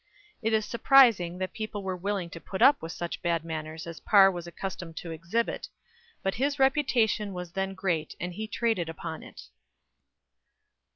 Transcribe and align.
It 0.41 0.51
is 0.53 0.65
surprising 0.65 1.37
that 1.37 1.53
people 1.53 1.83
were 1.83 1.95
willing 1.95 2.31
to 2.31 2.39
put 2.41 2.59
up 2.63 2.81
with 2.81 2.91
such 2.91 3.21
bad 3.21 3.45
manners 3.45 3.85
as 3.85 3.99
Parr 3.99 4.31
was 4.31 4.47
accustomed 4.47 4.97
to 4.97 5.11
exhibit; 5.11 5.67
but 6.23 6.33
his 6.41 6.57
reputation 6.57 7.33
was 7.35 7.51
then 7.51 7.75
great, 7.75 8.15
and 8.19 8.33
he 8.33 8.47
traded 8.47 8.89
upon 8.89 9.21
it. 9.21 9.41